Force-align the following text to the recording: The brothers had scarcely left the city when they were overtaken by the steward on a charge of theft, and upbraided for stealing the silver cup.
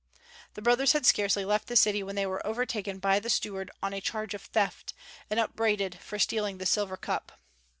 The 0.55 0.63
brothers 0.63 0.93
had 0.93 1.05
scarcely 1.05 1.45
left 1.45 1.67
the 1.67 1.75
city 1.75 2.01
when 2.01 2.15
they 2.15 2.25
were 2.25 2.43
overtaken 2.43 2.97
by 2.97 3.19
the 3.19 3.29
steward 3.29 3.69
on 3.83 3.93
a 3.93 4.01
charge 4.01 4.33
of 4.33 4.41
theft, 4.41 4.95
and 5.29 5.39
upbraided 5.39 5.99
for 6.01 6.17
stealing 6.17 6.57
the 6.57 6.65
silver 6.65 6.97
cup. 6.97 7.33